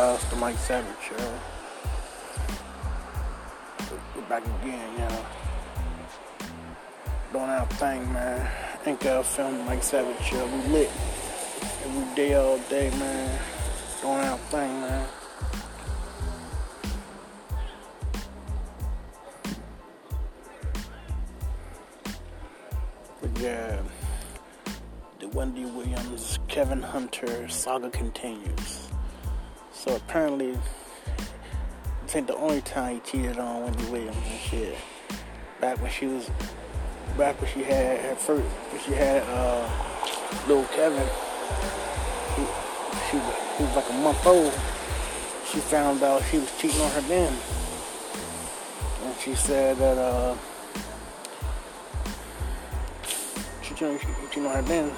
[0.00, 0.14] y'all?
[0.14, 1.38] It's the Mike Savage Show.
[4.16, 5.26] We're back again, y'all.
[7.32, 8.50] Doing our thing, man.
[9.00, 10.46] Got film Mike Savage Show.
[10.46, 10.90] We lit
[11.84, 13.38] every day, all day, man.
[14.00, 15.08] Doing our thing, man.
[23.20, 23.82] But yeah,
[25.18, 28.89] the Wendy Williams, Kevin Hunter saga continues.
[29.80, 30.58] So apparently,
[32.02, 34.76] this ain't the only time he cheated on Wendy Williams and shit.
[35.58, 36.30] Back when she was,
[37.16, 39.66] back when she had her first, when she had uh,
[40.46, 41.08] little Kevin,
[42.36, 42.42] he,
[43.08, 44.52] she was, he was like a month old.
[45.50, 47.32] She found out he was cheating on her then,
[49.04, 50.36] and she said that uh,
[53.62, 54.92] she she cheating on her then.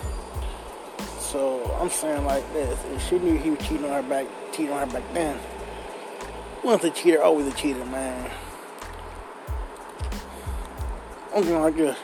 [1.21, 4.73] So I'm saying like this: if she knew he was cheating on her back, cheating
[4.73, 5.39] on her back then,
[6.63, 8.31] once a cheater, always a cheater, man.
[11.35, 11.99] I'm going like this.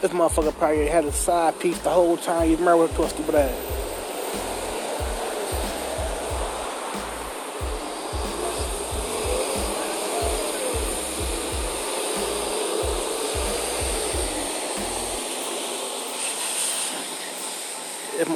[0.00, 3.34] This motherfucker probably had a side piece the whole time he's married to a stupid
[3.34, 3.79] ass.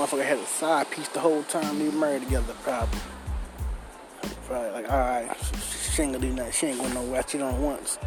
[0.04, 3.00] Motherfucker had a side piece the whole time they were married together, probably.
[4.46, 5.30] Probably like, alright,
[5.92, 6.52] she ain't gonna do nothing.
[6.52, 7.22] She ain't going nowhere.
[7.22, 7.98] Cheated on once.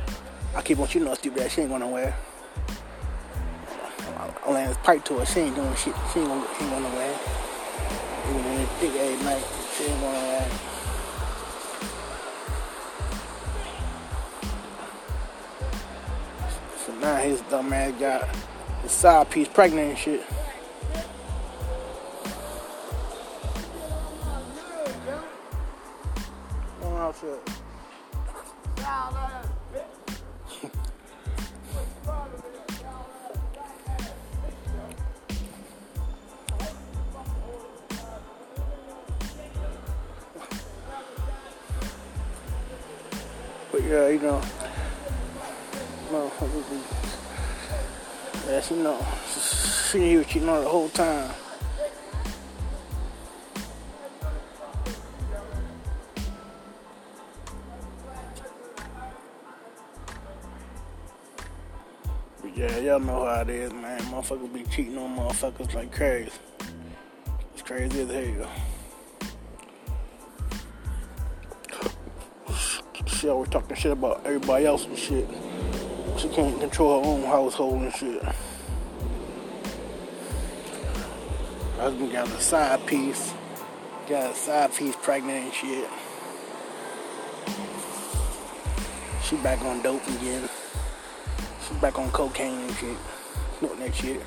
[0.56, 1.54] I keep on cheating on stupid ass.
[1.54, 2.16] She ain't going nowhere.
[4.46, 5.26] I land this pipe to her.
[5.26, 5.96] She ain't doing shit.
[6.14, 7.20] She ain't going, she ain't going nowhere.
[8.30, 9.44] Even in the thick ass night,
[9.76, 10.50] she ain't going nowhere.
[16.86, 18.30] So now his dumb ass got
[18.84, 20.24] his side piece pregnant and shit.
[27.28, 27.42] Outside.
[43.72, 44.42] But yeah, you know,
[46.10, 46.78] motherfuckers be,
[48.48, 49.06] yeah, she know,
[50.00, 51.34] knew he was cheating on the whole time.
[62.58, 64.00] Yeah, y'all know how it is, man.
[64.00, 66.32] Motherfuckers be cheating on motherfuckers like crazy.
[67.54, 68.50] It's crazy as hell.
[73.06, 75.28] She always talking shit about everybody else and shit.
[76.18, 78.24] She can't control her own household and shit.
[81.78, 83.34] Husband got a side piece.
[84.10, 85.88] Got a side piece pregnant and shit.
[89.22, 90.50] She back on dope again.
[91.82, 92.98] Back on cocaine and shit.
[93.60, 94.22] Snorting that shit.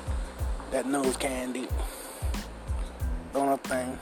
[0.71, 1.67] That nose candy.
[3.33, 3.99] Doing her thing.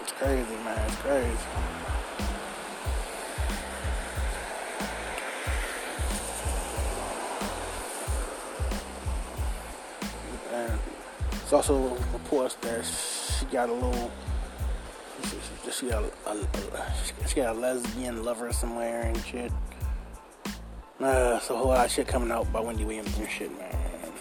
[0.00, 0.88] It's crazy, man.
[0.88, 1.36] It's crazy.
[10.52, 10.78] And
[11.34, 14.10] it's also reports that she got a little.
[15.82, 19.50] She, got a, a, a- she got a lesbian lover somewhere and shit.
[21.00, 24.12] Uh, so a whole lot of shit coming out by Wendy Williams and shit, man.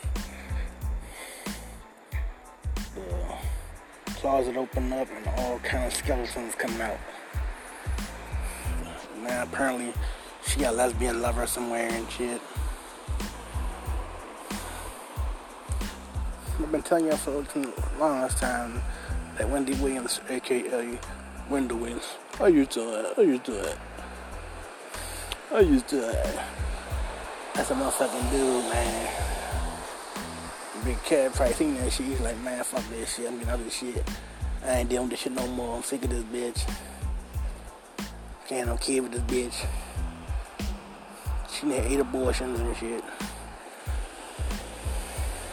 [4.05, 6.97] The closet opened up and all kind of skeletons coming out.
[9.21, 9.93] Man, apparently
[10.47, 12.41] she got a lesbian lover somewhere and shit.
[16.59, 18.81] I've been telling y'all for the longest time
[19.37, 20.97] that Wendy Williams, aka
[21.51, 22.07] Wendy Williams,
[22.39, 23.05] how you doing?
[23.13, 23.75] How you doing?
[25.49, 26.15] How you doing?
[27.53, 29.09] That's a motherfucking dude, man.
[30.85, 32.05] Big cat seen that shit.
[32.05, 33.27] He's like, man, fuck this shit.
[33.27, 34.01] I'm getting out of this shit.
[34.65, 35.75] I ain't dealing with this shit no more.
[35.75, 36.73] I'm sick of this bitch.
[38.47, 39.65] Can't no kid with this bitch.
[41.51, 43.03] She had eight abortions and shit.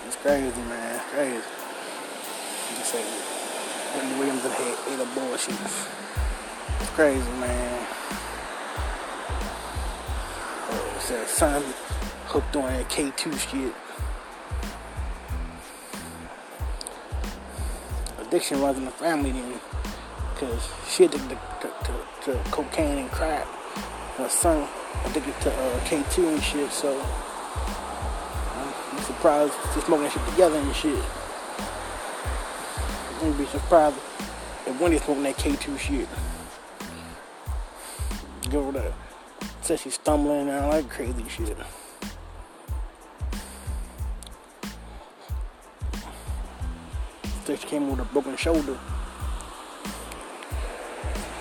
[0.07, 0.95] It's crazy, man.
[0.95, 1.43] It's crazy.
[2.79, 3.38] Just
[4.19, 5.87] Williams had eight abortions.
[6.81, 7.87] It's crazy, man.
[10.71, 11.63] Uh, said son
[12.27, 13.75] hooked on that K2 shit.
[18.21, 19.61] Addiction runs in the family then.
[20.35, 23.47] Because she addicted to, to, to cocaine and crack.
[24.17, 24.69] Her son
[25.07, 27.01] addicted to uh, K2 and shit, so
[28.55, 31.05] I'm surprised if smoking that shit together and shit.
[33.29, 33.97] Wouldn't be surprised
[34.65, 36.09] if Wendy smoking that K2 shit.
[38.51, 38.93] Her that.
[39.61, 41.55] Said she's stumbling and all that crazy shit.
[47.45, 48.79] Said she came with a broken shoulder.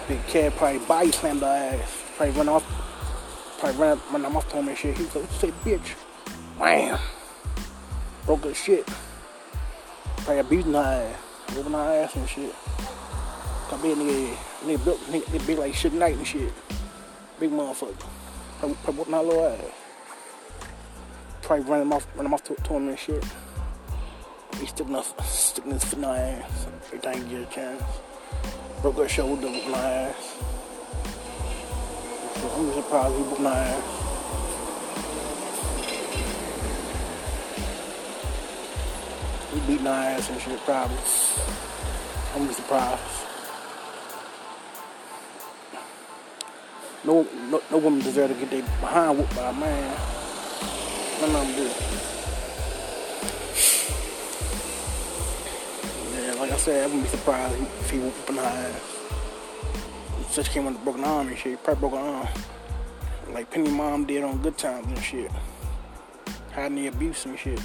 [0.10, 2.04] Big cat probably body slammed her ass.
[2.18, 3.57] Probably run off.
[3.60, 4.98] Probably run, run off to him and shit.
[4.98, 5.92] He was like, say, bitch.
[6.60, 7.00] Wham.
[8.25, 8.86] Broke her shit.
[10.18, 11.26] Probably abusing her ass.
[11.55, 12.55] Whooping her ass and shit.
[13.69, 16.53] Come in, nigga, nigga built, nigga, nigga big like shit night and shit.
[17.39, 17.95] Big motherfucker.
[18.59, 19.61] Probably, probably whooping her little ass.
[21.41, 23.23] Probably running off, running off to, to him and shit.
[24.59, 26.67] He sticking, us, sticking his foot in her ass.
[26.88, 27.83] Every time he get a chance.
[28.81, 30.38] Broke her shoulder, whooping her ass.
[32.55, 33.96] I'm surprised he whooping her ass.
[39.67, 40.97] Beating her ass and shit, probably.
[42.33, 43.01] I'm surprised.
[47.03, 49.97] No, no, no woman deserve to get their behind whooped by a man.
[51.21, 51.69] None of them do.
[56.15, 58.97] Yeah, like I said, I wouldn't be surprised if he whooping her ass.
[60.29, 61.63] Such came with a broken arm and shit.
[61.63, 62.27] Probably broke her arm.
[63.33, 65.31] Like Penny mom did on Good Times and shit.
[66.53, 67.59] Hiding the abuse and shit.